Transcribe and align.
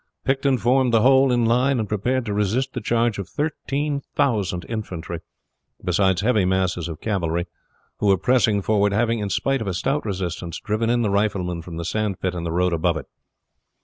Picton 0.25 0.57
formed 0.57 0.91
the 0.91 1.01
whole 1.03 1.31
in 1.31 1.45
line, 1.45 1.79
and 1.79 1.87
prepared 1.87 2.25
to 2.25 2.33
resist 2.33 2.73
the 2.73 2.81
charge 2.81 3.19
of 3.19 3.29
thirteen 3.29 4.01
thousand 4.15 4.65
infantry, 4.67 5.19
beside 5.85 6.19
heavy 6.21 6.43
masses 6.43 6.87
of 6.89 6.99
cavalry, 6.99 7.45
who 7.99 8.07
were 8.07 8.17
pressing 8.17 8.63
forward, 8.63 8.93
having 8.93 9.19
in 9.19 9.29
spite 9.29 9.61
of 9.61 9.67
a 9.67 9.75
stout 9.75 10.03
resistance 10.03 10.59
driven 10.59 10.89
in 10.89 11.03
the 11.03 11.11
riflemen 11.11 11.61
from 11.61 11.77
the 11.77 11.85
sandpit 11.85 12.33
and 12.33 12.47
the 12.47 12.51
road 12.51 12.73
above 12.73 12.97
it. 12.97 13.05